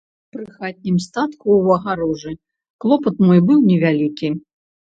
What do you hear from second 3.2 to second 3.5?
мой